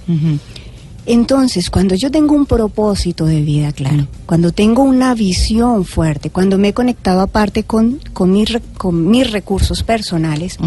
Entonces, 1.05 1.69
cuando 1.69 1.95
yo 1.95 2.09
tengo 2.11 2.33
un 2.33 2.45
propósito 2.45 3.25
de 3.25 3.41
vida 3.41 3.73
claro, 3.73 4.07
cuando 4.25 4.51
tengo 4.53 4.83
una 4.83 5.13
visión 5.13 5.83
fuerte, 5.83 6.29
cuando 6.29 6.57
me 6.57 6.69
he 6.69 6.73
conectado 6.73 7.19
aparte 7.21 7.63
con, 7.63 7.99
con, 8.13 8.31
mis, 8.31 8.49
re- 8.53 8.61
con 8.77 9.07
mis 9.09 9.29
recursos 9.29 9.83
personales, 9.83 10.57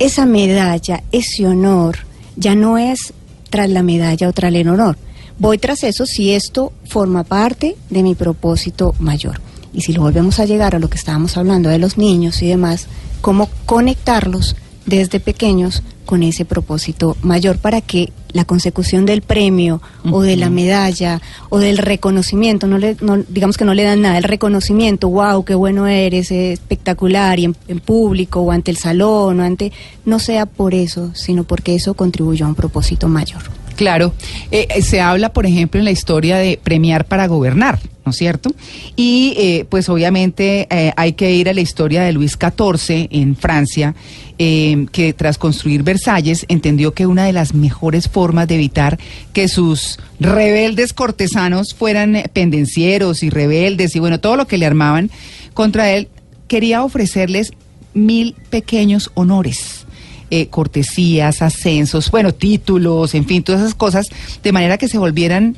esa 0.00 0.26
medalla, 0.26 1.04
ese 1.12 1.46
honor, 1.46 1.98
ya 2.36 2.54
no 2.56 2.78
es 2.78 3.12
tras 3.48 3.70
la 3.70 3.82
medalla 3.84 4.28
o 4.28 4.32
tras 4.32 4.52
el 4.52 4.68
honor. 4.68 4.98
Voy 5.38 5.58
tras 5.58 5.84
eso 5.84 6.04
si 6.04 6.32
esto 6.32 6.72
forma 6.88 7.22
parte 7.22 7.76
de 7.90 8.02
mi 8.02 8.14
propósito 8.16 8.94
mayor. 8.98 9.40
Y 9.72 9.82
si 9.82 9.92
lo 9.92 10.00
volvemos 10.02 10.40
a 10.40 10.46
llegar 10.46 10.74
a 10.74 10.78
lo 10.78 10.88
que 10.90 10.96
estábamos 10.98 11.36
hablando 11.36 11.68
de 11.68 11.78
los 11.78 11.96
niños 11.96 12.42
y 12.42 12.48
demás, 12.48 12.86
cómo 13.20 13.48
conectarlos 13.66 14.56
desde 14.86 15.20
pequeños 15.20 15.82
con 16.04 16.22
ese 16.22 16.44
propósito 16.44 17.16
mayor 17.22 17.58
para 17.58 17.80
que 17.80 18.12
la 18.32 18.44
consecución 18.44 19.06
del 19.06 19.22
premio 19.22 19.80
o 20.12 20.22
de 20.22 20.36
la 20.36 20.50
medalla 20.50 21.20
o 21.48 21.58
del 21.58 21.78
reconocimiento, 21.78 22.66
no 22.68 22.78
le, 22.78 22.96
no- 23.00 23.24
digamos 23.28 23.56
que 23.56 23.64
no 23.64 23.74
le 23.74 23.82
dan 23.82 24.02
nada, 24.02 24.18
el 24.18 24.24
reconocimiento, 24.24 25.08
wow, 25.08 25.44
qué 25.44 25.54
bueno 25.54 25.86
eres, 25.86 26.30
espectacular, 26.30 27.38
y 27.40 27.44
en, 27.46 27.56
en 27.66 27.80
público 27.80 28.40
o 28.40 28.52
ante 28.52 28.70
el 28.70 28.76
salón 28.76 29.40
o 29.40 29.42
ante, 29.42 29.72
no 30.04 30.18
sea 30.18 30.46
por 30.46 30.74
eso, 30.74 31.12
sino 31.14 31.44
porque 31.44 31.74
eso 31.74 31.94
contribuyó 31.94 32.46
a 32.46 32.48
un 32.50 32.54
propósito 32.54 33.08
mayor. 33.08 33.42
Claro, 33.76 34.14
Eh, 34.50 34.68
eh, 34.70 34.82
se 34.82 35.00
habla, 35.00 35.32
por 35.32 35.44
ejemplo, 35.44 35.78
en 35.78 35.84
la 35.84 35.90
historia 35.90 36.36
de 36.36 36.58
premiar 36.62 37.04
para 37.04 37.26
gobernar, 37.26 37.80
¿no 38.04 38.10
es 38.10 38.16
cierto? 38.16 38.54
Y 38.94 39.34
eh, 39.36 39.66
pues 39.68 39.88
obviamente 39.88 40.68
eh, 40.70 40.92
hay 40.96 41.14
que 41.14 41.32
ir 41.32 41.48
a 41.48 41.52
la 41.52 41.60
historia 41.60 42.02
de 42.02 42.12
Luis 42.12 42.38
XIV 42.40 43.08
en 43.10 43.34
Francia, 43.36 43.94
eh, 44.38 44.86
que 44.92 45.12
tras 45.12 45.36
construir 45.36 45.82
Versalles 45.82 46.46
entendió 46.48 46.94
que 46.94 47.06
una 47.06 47.24
de 47.24 47.32
las 47.32 47.54
mejores 47.54 48.08
formas 48.08 48.46
de 48.46 48.54
evitar 48.54 48.98
que 49.32 49.48
sus 49.48 49.98
rebeldes 50.20 50.92
cortesanos 50.92 51.74
fueran 51.74 52.22
pendencieros 52.32 53.22
y 53.24 53.30
rebeldes 53.30 53.96
y 53.96 53.98
bueno, 53.98 54.20
todo 54.20 54.36
lo 54.36 54.46
que 54.46 54.58
le 54.58 54.66
armaban 54.66 55.10
contra 55.54 55.90
él, 55.90 56.08
quería 56.48 56.84
ofrecerles 56.84 57.52
mil 57.94 58.36
pequeños 58.50 59.10
honores 59.14 59.85
eh, 60.30 60.48
cortesías, 60.48 61.42
ascensos, 61.42 62.10
bueno, 62.10 62.32
títulos, 62.34 63.14
en 63.14 63.26
fin, 63.26 63.42
todas 63.42 63.60
esas 63.62 63.74
cosas, 63.74 64.06
de 64.42 64.52
manera 64.52 64.78
que 64.78 64.88
se 64.88 64.98
volvieran 64.98 65.56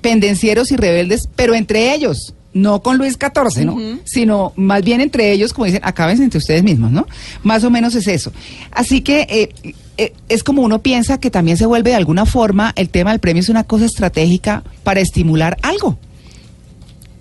pendencieros 0.00 0.72
y 0.72 0.76
rebeldes, 0.76 1.28
pero 1.36 1.54
entre 1.54 1.94
ellos, 1.94 2.34
no 2.54 2.82
con 2.82 2.98
Luis 2.98 3.14
XIV, 3.18 3.64
¿no? 3.64 3.78
Sino 4.04 4.52
más 4.56 4.82
bien 4.82 5.00
entre 5.00 5.32
ellos, 5.32 5.52
como 5.52 5.66
dicen, 5.66 5.80
acábense 5.84 6.22
entre 6.24 6.38
ustedes 6.38 6.62
mismos, 6.62 6.90
¿no? 6.90 7.06
Más 7.42 7.64
o 7.64 7.70
menos 7.70 7.94
es 7.94 8.06
eso. 8.08 8.32
Así 8.72 9.00
que 9.00 9.26
eh, 9.30 9.74
eh, 9.96 10.12
es 10.28 10.42
como 10.42 10.62
uno 10.62 10.80
piensa 10.82 11.18
que 11.18 11.30
también 11.30 11.56
se 11.56 11.66
vuelve 11.66 11.90
de 11.90 11.96
alguna 11.96 12.26
forma, 12.26 12.72
el 12.76 12.88
tema 12.88 13.10
del 13.12 13.20
premio 13.20 13.40
es 13.40 13.48
una 13.48 13.64
cosa 13.64 13.84
estratégica 13.86 14.64
para 14.82 15.00
estimular 15.00 15.56
algo, 15.62 15.98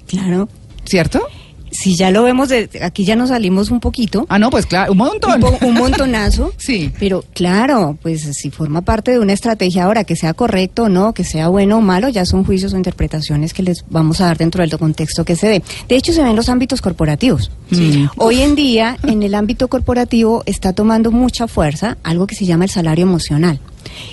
Claro. 0.07 0.49
¿cierto? 0.85 1.21
Si 1.71 1.95
ya 1.95 2.11
lo 2.11 2.23
vemos, 2.23 2.49
de, 2.49 2.69
aquí 2.81 3.05
ya 3.05 3.15
nos 3.15 3.29
salimos 3.29 3.71
un 3.71 3.79
poquito. 3.79 4.25
Ah, 4.29 4.37
no, 4.37 4.49
pues 4.49 4.65
claro, 4.65 4.91
un 4.91 4.97
montón. 4.97 5.41
un, 5.61 5.73
montonazo. 5.73 6.53
Sí. 6.61 6.91
Pero 6.99 7.23
claro, 7.33 7.97
pues 8.01 8.21
si 8.33 8.51
forma 8.51 8.81
parte 8.81 9.11
de 9.11 9.19
una 9.19 9.33
estrategia 9.33 9.85
ahora, 9.85 10.03
que 10.03 10.15
sea 10.15 10.33
correcto 10.33 10.83
o 10.83 10.89
no, 10.89 11.13
que 11.13 11.23
sea 11.23 11.47
bueno 11.47 11.77
o 11.77 11.81
malo, 11.81 12.07
ya 12.09 12.25
son 12.25 12.43
juicios 12.43 12.73
o 12.73 12.77
interpretaciones 12.77 13.53
que 13.53 13.63
les 13.63 13.83
vamos 13.89 14.21
a 14.21 14.25
dar 14.25 14.37
dentro 14.37 14.61
del 14.61 14.77
contexto 14.77 15.25
que 15.25 15.35
se 15.35 15.47
dé. 15.47 15.63
De 15.87 15.95
hecho, 15.95 16.13
se 16.13 16.21
ven 16.21 16.31
en 16.31 16.35
los 16.35 16.49
ámbitos 16.49 16.81
corporativos. 16.81 17.51
Sí. 17.71 18.07
Hoy 18.17 18.41
en 18.41 18.55
día, 18.55 18.97
en 19.03 19.23
el 19.23 19.33
ámbito 19.33 19.69
corporativo, 19.69 20.43
está 20.45 20.73
tomando 20.73 21.11
mucha 21.11 21.47
fuerza 21.47 21.97
algo 22.03 22.27
que 22.27 22.35
se 22.35 22.45
llama 22.45 22.65
el 22.65 22.69
salario 22.69 23.03
emocional. 23.03 23.59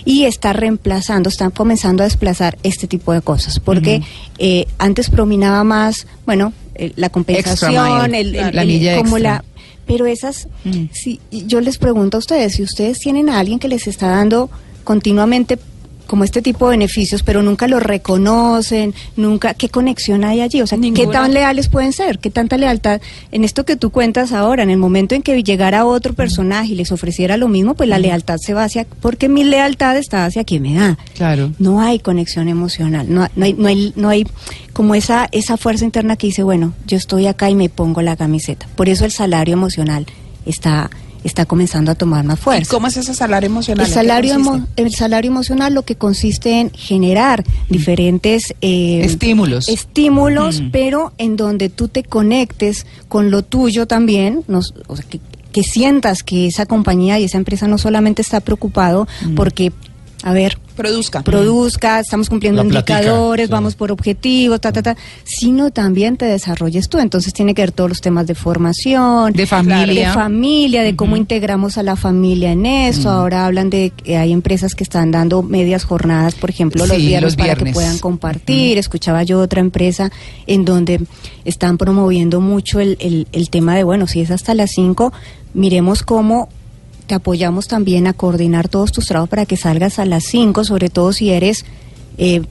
Y 0.05 0.25
está 0.25 0.53
reemplazando, 0.53 1.29
está 1.29 1.51
comenzando 1.51 2.03
a 2.03 2.07
desplazar 2.07 2.59
este 2.63 2.87
tipo 2.87 3.13
de 3.13 3.21
cosas. 3.21 3.61
Porque 3.61 4.03
eh, 4.39 4.67
antes 4.79 5.11
prominaba 5.11 5.65
más, 5.65 6.07
bueno, 6.25 6.53
eh, 6.79 6.93
la 6.97 7.11
compensación, 7.11 8.15
el, 8.15 8.35
el- 8.35 8.55
la 8.55 8.63
el- 8.63 8.97
como 8.99 9.17
extra. 9.19 9.33
la 9.35 9.45
pero 9.87 10.05
esas, 10.07 10.49
Mm. 10.65 10.85
si 10.93 11.19
yo 11.31 11.61
les 11.63 11.79
pregunto 11.79 12.19
a 12.19 12.21
ustedes, 12.21 12.55
si 12.55 12.63
ustedes 12.63 12.99
tienen 12.99 13.31
a 13.31 13.39
alguien 13.39 13.59
que 13.59 13.69
les 13.69 13.87
está 13.87 14.09
dando 14.09 14.51
continuamente 14.85 15.59
como 16.09 16.25
este 16.25 16.43
tipo 16.43 16.67
de 16.67 16.79
beneficios, 16.79 17.23
pero 17.23 17.43
nunca 17.43 17.69
lo 17.69 17.79
reconocen, 17.79 18.95
nunca, 19.15 19.55
¿qué 19.55 19.69
conexión 19.69 20.25
hay 20.25 20.41
allí? 20.41 20.63
O 20.63 20.67
sea, 20.67 20.79
¿qué 20.95 21.07
tan 21.07 21.35
leales 21.35 21.69
pueden 21.69 21.93
ser? 21.93 22.19
¿Qué 22.19 22.31
tanta 22.31 22.57
lealtad? 22.57 23.01
En 23.31 23.45
esto 23.45 23.65
que 23.65 23.77
tú 23.77 23.91
cuentas 23.91 24.33
ahora, 24.33 24.63
en 24.63 24.71
el 24.71 24.79
momento 24.79 25.15
en 25.15 25.23
que 25.23 25.41
llegara 25.45 25.85
otro 25.85 26.15
personaje 26.15 26.73
y 26.73 26.75
les 26.75 26.91
ofreciera 26.91 27.37
lo 27.37 27.47
mismo, 27.49 27.75
pues 27.75 27.91
la 27.91 27.99
lealtad 27.99 28.39
se 28.39 28.55
va 28.55 28.65
hacia, 28.65 28.87
porque 29.01 29.29
mi 29.29 29.45
lealtad 29.45 29.99
está 29.99 30.25
hacia 30.25 30.45
quien 30.45 30.63
me 30.63 30.75
da. 30.75 30.99
Claro. 31.15 31.53
No 31.59 31.81
hay 31.81 31.99
conexión 31.99 32.49
emocional, 32.49 33.07
no, 33.09 33.29
no 33.37 33.45
hay, 33.45 33.53
no 33.53 33.69
hay, 33.69 33.93
no 33.95 34.09
hay 34.09 34.27
como 34.73 34.95
esa, 34.95 35.29
esa 35.31 35.59
fuerza 35.59 35.85
interna 35.85 36.17
que 36.17 36.29
dice, 36.29 36.43
bueno, 36.43 36.73
yo 36.87 36.97
estoy 36.97 37.27
acá 37.27 37.51
y 37.51 37.55
me 37.55 37.69
pongo 37.69 38.01
la 38.01 38.17
camiseta. 38.17 38.67
Por 38.77 38.89
eso 38.89 39.05
el 39.05 39.13
salario 39.13 39.53
emocional 39.53 40.07
está, 40.47 40.89
está 41.25 41.45
comenzando 41.47 41.91
a 41.91 41.95
tomar 41.95 42.25
más 42.25 42.39
¿Y 42.39 42.43
fuerza. 42.43 42.71
cómo 42.75 42.87
es 42.87 42.97
ese 42.97 43.15
salario 43.15 43.49
emocional? 43.49 43.81
El 43.85 43.87
¿En 43.87 43.89
qué 43.91 43.95
salario, 43.95 44.35
emo- 44.35 44.67
el 44.77 44.93
salario 44.95 45.31
emocional 45.31 45.75
lo 45.75 45.83
que 45.83 45.97
consiste 45.97 46.61
en 46.61 46.71
generar 46.71 47.45
diferentes 47.69 48.55
eh, 48.61 49.01
Estímulos. 49.05 49.69
estímulos, 49.69 50.61
Mm. 50.61 50.71
pero 50.71 51.13
en 51.19 51.37
donde 51.37 51.69
tú 51.69 51.89
te 51.89 52.03
conectes 52.03 52.87
con 53.09 53.31
lo 53.31 53.43
tuyo 53.43 53.87
también, 53.87 54.43
nos- 54.49 54.75
o 54.87 54.97
sea, 54.97 55.05
que, 55.09 55.21
que 55.53 55.63
sientas 55.63 56.23
que 56.23 56.47
esa 56.47 56.67
compañía 56.67 57.19
y 57.19 57.25
esa 57.25 57.39
empresa 57.39 57.67
no 57.69 57.79
solamente 57.79 58.23
está 58.23 58.41
preocupado 58.41 59.09
Mm. 59.25 59.35
porque 59.35 59.73
a 60.23 60.33
ver, 60.33 60.59
Produzca. 60.75 61.23
produzca, 61.23 62.01
estamos 62.01 62.29
cumpliendo 62.29 62.63
La 62.63 62.69
platica, 62.69 62.99
indicadores, 63.01 63.47
sí. 63.47 63.53
vamos 63.53 63.75
por 63.75 63.91
objetivos, 63.93 64.61
ta, 64.61 64.73
ta, 64.73 64.83
ta, 64.83 64.97
sino 65.25 65.71
también 65.71 66.17
te 66.17 66.25
desarrolles 66.27 66.89
tú. 66.89 66.99
Entonces 66.99 67.33
tiene 67.33 67.55
que 67.55 67.63
ver 67.63 67.73
todos 67.73 67.89
los 67.91 68.01
temas 68.01 68.27
de 68.27 68.35
formación, 68.35 69.33
De 69.33 69.47
familia. 69.47 70.09
de 70.09 70.15
familia, 70.15 70.83
de 70.83 70.97
cómo 70.97 71.17
integramos 71.17 71.79
a 71.79 71.83
la 71.83 71.97
familia 71.97 72.53
en 72.53 72.67
eso. 72.67 73.11
Ahora 73.11 73.47
hablan 73.47 73.71
de 73.71 73.91
que 73.91 74.17
hay 74.17 74.33
empresas 74.33 74.75
que 74.75 74.85
están 74.85 75.11
dando 75.11 75.43
medias 75.43 75.85
jornadas, 75.85 76.35
por 76.35 76.51
ejemplo, 76.51 76.87
los 76.87 76.97
Sí, 76.97 77.07
viernes 77.07 77.33
los 77.33 77.37
para 77.37 77.55
que 77.57 77.73
puedan 77.73 77.99
compartir. 77.99 78.79
Escuchaba 78.79 79.23
yo 79.25 79.41
otra 79.41 79.61
empresa 79.61 80.11
en 80.47 80.65
donde 80.65 81.01
están 81.45 81.79
promoviendo 81.79 82.41
mucho 82.41 82.81
el, 82.81 82.97
el, 83.01 83.27
el 83.33 83.51
tema 83.51 83.77
de, 83.77 83.85
bueno, 83.85 84.07
si 84.07 84.21
es 84.21 84.31
hasta 84.31 84.55
las 84.55 84.71
5, 84.73 85.13
miremos 85.55 86.03
cómo 86.03 86.49
te 87.09 87.15
apoyamos 87.15 87.67
también 87.67 88.07
a 88.07 88.13
coordinar 88.13 88.69
todos 88.69 88.93
tus 88.93 89.07
trabajos 89.07 89.31
para 89.31 89.47
que 89.47 89.57
salgas 89.57 89.99
a 89.99 90.05
las 90.05 90.25
5, 90.25 90.63
sobre 90.63 90.91
todo 90.91 91.13
si 91.13 91.31
eres 91.31 91.65
eh, 92.19 92.43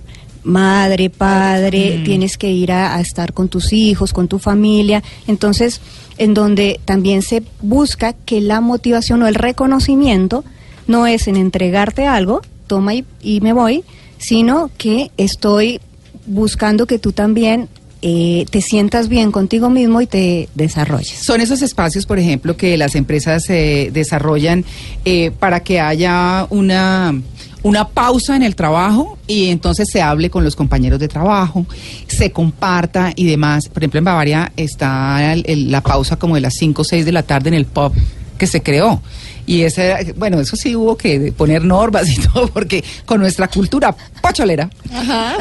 madre, 0.43 1.09
padre, 1.09 2.01
tienes 2.03 2.37
que 2.37 2.51
ir 2.51 2.71
a, 2.71 2.95
a 2.95 3.01
estar 3.01 3.33
con 3.33 3.49
tus 3.49 3.71
hijos, 3.71 4.13
con 4.13 4.27
tu 4.27 4.39
familia. 4.39 5.03
Entonces, 5.27 5.79
en 6.17 6.33
donde 6.33 6.79
también 6.85 7.21
se 7.21 7.43
busca 7.61 8.13
que 8.13 8.41
la 8.41 8.59
motivación 8.59 9.21
o 9.21 9.27
el 9.27 9.35
reconocimiento 9.35 10.43
no 10.87 11.05
es 11.05 11.27
en 11.27 11.35
entregarte 11.35 12.07
algo, 12.07 12.41
toma 12.65 12.95
y, 12.95 13.05
y 13.21 13.41
me 13.41 13.53
voy, 13.53 13.83
sino 14.17 14.71
que 14.77 15.11
estoy 15.17 15.79
buscando 16.25 16.87
que 16.87 16.97
tú 16.97 17.11
también 17.11 17.69
eh, 18.09 18.45
te 18.49 18.61
sientas 18.61 19.09
bien 19.09 19.33
contigo 19.33 19.69
mismo 19.69 19.99
y 19.99 20.07
te 20.07 20.47
desarrolles. 20.55 21.25
Son 21.25 21.41
esos 21.41 21.61
espacios, 21.61 22.05
por 22.05 22.19
ejemplo, 22.19 22.55
que 22.55 22.77
las 22.77 22.95
empresas 22.95 23.49
eh, 23.49 23.89
desarrollan 23.91 24.63
eh, 25.03 25.31
para 25.31 25.59
que 25.59 25.81
haya 25.81 26.47
una, 26.49 27.21
una 27.63 27.89
pausa 27.89 28.37
en 28.37 28.43
el 28.43 28.55
trabajo 28.55 29.17
y 29.27 29.47
entonces 29.47 29.89
se 29.91 30.01
hable 30.01 30.29
con 30.29 30.45
los 30.45 30.55
compañeros 30.55 31.01
de 31.01 31.09
trabajo, 31.09 31.65
se 32.07 32.31
comparta 32.31 33.11
y 33.13 33.25
demás. 33.25 33.67
Por 33.67 33.83
ejemplo, 33.83 33.97
en 33.97 34.05
Bavaria 34.05 34.53
está 34.55 35.35
la 35.35 35.81
pausa 35.81 36.15
como 36.15 36.35
de 36.35 36.41
las 36.41 36.53
5 36.53 36.83
o 36.83 36.85
6 36.85 37.05
de 37.05 37.11
la 37.11 37.23
tarde 37.23 37.49
en 37.49 37.55
el 37.55 37.65
pub 37.65 37.91
que 38.37 38.47
se 38.47 38.61
creó. 38.61 39.01
Y 39.45 39.61
ese, 39.61 40.13
bueno, 40.17 40.41
eso 40.41 40.57
sí 40.57 40.75
hubo 40.75 40.97
que 40.97 41.31
poner 41.31 41.63
normas 41.63 42.09
y 42.09 42.19
todo, 42.33 42.47
porque 42.47 42.83
con 43.05 43.21
nuestra 43.21 43.47
cultura 43.47 43.95
pacholera. 44.21 44.69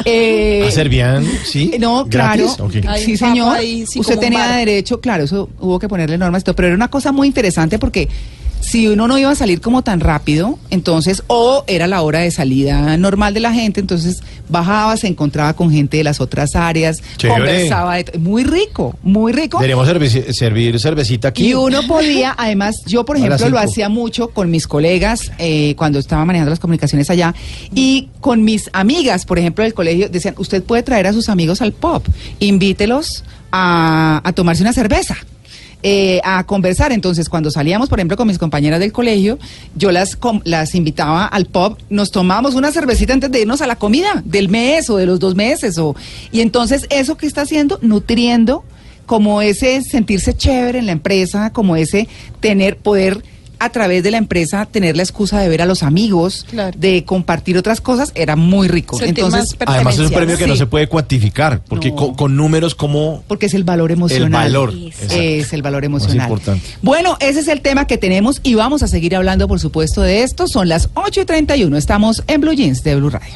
eh, 0.05 0.63
¿Hacer 0.67 0.87
bien? 0.89 1.29
¿Sí? 1.45 1.73
no, 1.79 2.05
¿Gratis? 2.05 2.55
claro. 2.55 2.97
Sí, 2.97 3.17
señor. 3.17 3.57
ahí, 3.57 3.85
sí, 3.85 3.99
Usted 3.99 4.17
tenía 4.17 4.47
derecho, 4.55 5.01
claro, 5.01 5.25
eso 5.25 5.49
hubo 5.59 5.77
que 5.77 5.89
ponerle 5.89 6.17
normas 6.17 6.41
y 6.41 6.45
todo, 6.45 6.55
pero 6.55 6.67
era 6.69 6.75
una 6.75 6.87
cosa 6.87 7.11
muy 7.11 7.27
interesante 7.27 7.79
porque 7.79 8.07
si 8.59 8.87
uno 8.87 9.07
no 9.07 9.17
iba 9.17 9.31
a 9.31 9.35
salir 9.35 9.61
como 9.61 9.81
tan 9.81 9.99
rápido, 9.99 10.59
entonces, 10.69 11.23
o 11.27 11.63
era 11.67 11.87
la 11.87 12.01
hora 12.01 12.19
de 12.19 12.31
salida 12.31 12.97
normal 12.97 13.33
de 13.33 13.39
la 13.39 13.53
gente, 13.53 13.79
entonces 13.79 14.21
bajaba, 14.49 14.97
se 14.97 15.07
encontraba 15.07 15.53
con 15.53 15.71
gente 15.71 15.97
de 15.97 16.03
las 16.03 16.19
otras 16.19 16.55
áreas, 16.55 17.01
Chévere. 17.17 17.39
conversaba, 17.45 17.95
de- 17.95 18.17
muy 18.19 18.43
rico, 18.43 18.97
muy 19.03 19.31
rico. 19.31 19.57
Deberíamos 19.59 19.87
servir 19.87 20.79
cervecita 20.79 21.29
aquí. 21.29 21.47
Y 21.49 21.53
uno 21.53 21.81
podía, 21.87 22.35
además, 22.37 22.75
yo 22.85 23.05
por 23.05 23.17
ejemplo 23.17 23.47
lo 23.49 23.59
hacía 23.59 23.89
mucho 23.89 24.29
con 24.29 24.49
mis 24.51 24.67
colegas 24.67 25.31
eh, 25.37 25.73
cuando 25.77 25.99
estaba 25.99 26.25
manejando 26.25 26.49
las 26.49 26.59
comunicaciones 26.59 27.09
allá 27.09 27.33
y 27.73 28.09
con 28.19 28.43
mis 28.43 28.69
amigas, 28.73 29.25
por 29.25 29.39
ejemplo, 29.39 29.63
del 29.63 29.73
colegio, 29.73 30.09
decían, 30.09 30.35
usted 30.37 30.63
puede 30.63 30.83
traer 30.83 31.07
a 31.07 31.13
sus 31.13 31.29
amigos 31.29 31.61
al 31.61 31.71
pop, 31.73 32.05
invítelos 32.39 33.23
a, 33.51 34.21
a 34.23 34.33
tomarse 34.33 34.61
una 34.63 34.73
cerveza. 34.73 35.15
Eh, 35.89 36.19
a 36.25 36.43
conversar. 36.43 36.91
Entonces, 36.91 37.29
cuando 37.29 37.49
salíamos, 37.49 37.87
por 37.87 37.97
ejemplo, 37.97 38.17
con 38.17 38.27
mis 38.27 38.37
compañeras 38.37 38.81
del 38.81 38.91
colegio, 38.91 39.39
yo 39.73 39.93
las, 39.93 40.17
las 40.43 40.75
invitaba 40.75 41.25
al 41.25 41.45
pop, 41.45 41.79
nos 41.89 42.11
tomábamos 42.11 42.55
una 42.55 42.73
cervecita 42.73 43.13
antes 43.13 43.31
de 43.31 43.43
irnos 43.43 43.61
a 43.61 43.67
la 43.67 43.77
comida 43.77 44.21
del 44.25 44.49
mes 44.49 44.89
o 44.89 44.97
de 44.97 45.05
los 45.05 45.21
dos 45.21 45.33
meses. 45.35 45.77
O, 45.77 45.95
y 46.33 46.41
entonces, 46.41 46.87
eso 46.89 47.15
que 47.15 47.25
está 47.25 47.43
haciendo, 47.43 47.79
nutriendo 47.81 48.65
como 49.05 49.41
ese 49.41 49.81
sentirse 49.81 50.35
chévere 50.35 50.79
en 50.79 50.87
la 50.87 50.91
empresa, 50.91 51.53
como 51.53 51.77
ese 51.77 52.09
tener 52.41 52.75
poder 52.75 53.23
a 53.59 53.69
través 53.71 54.03
de 54.03 54.11
la 54.11 54.17
empresa 54.17 54.65
tener 54.65 54.95
la 54.97 55.03
excusa 55.03 55.39
de 55.39 55.49
ver 55.49 55.61
a 55.61 55.65
los 55.65 55.83
amigos, 55.83 56.45
Claro. 56.49 56.77
de 56.79 57.03
compartir 57.05 57.57
otras 57.57 57.81
cosas, 57.81 58.11
era 58.15 58.35
muy 58.35 58.67
rico. 58.67 58.97
Sentir 58.97 59.23
Entonces, 59.23 59.55
más 59.59 59.69
Además 59.75 59.95
es 59.95 60.01
un 60.01 60.11
premio 60.11 60.37
que 60.37 60.47
no 60.47 60.55
se 60.55 60.65
puede 60.65 60.87
cuantificar, 60.87 61.61
porque 61.67 61.89
No. 61.89 61.95
con, 61.95 62.15
con 62.15 62.35
números 62.35 62.75
como... 62.75 63.23
porque 63.27 63.47
es 63.47 63.53
el 63.53 63.63
valor 63.63 63.91
emocional. 63.91 64.25
El 64.27 64.31
valor, 64.31 64.69
Es- 64.69 64.85
exacto. 65.03 65.15
Es 65.15 65.53
el 65.53 65.61
valor 65.61 65.85
emocional. 65.85 66.27
importante. 66.27 66.65
Bueno, 66.81 67.17
ese 67.19 67.39
es 67.41 67.47
el 67.47 67.61
tema 67.61 67.87
que 67.87 67.97
tenemos 67.97 68.39
y 68.43 68.55
vamos 68.55 68.83
a 68.83 68.87
seguir 68.87 69.15
hablando, 69.15 69.47
por 69.47 69.59
supuesto, 69.59 70.01
de 70.01 70.23
esto. 70.23 70.47
Son 70.47 70.69
las 70.69 70.89
8 70.93 71.21
y 71.21 71.25
31. 71.25 71.77
Estamos 71.77 72.23
en 72.27 72.41
Blue 72.41 72.53
Jeans 72.53 72.83
de 72.83 72.95
Blue 72.95 73.09
Radio. 73.09 73.33